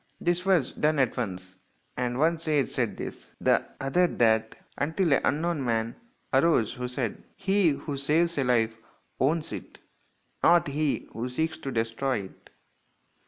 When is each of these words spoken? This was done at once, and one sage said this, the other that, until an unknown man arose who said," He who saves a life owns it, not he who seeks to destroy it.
This 0.19 0.47
was 0.47 0.71
done 0.71 0.97
at 0.97 1.15
once, 1.15 1.57
and 1.95 2.17
one 2.17 2.39
sage 2.39 2.69
said 2.69 2.97
this, 2.97 3.29
the 3.39 3.63
other 3.79 4.07
that, 4.07 4.55
until 4.75 5.13
an 5.13 5.21
unknown 5.23 5.63
man 5.63 5.95
arose 6.33 6.73
who 6.73 6.87
said," 6.87 7.23
He 7.35 7.69
who 7.69 7.97
saves 7.97 8.35
a 8.39 8.43
life 8.43 8.75
owns 9.19 9.53
it, 9.53 9.77
not 10.41 10.67
he 10.69 11.07
who 11.13 11.29
seeks 11.29 11.59
to 11.59 11.71
destroy 11.71 12.21
it. 12.23 12.49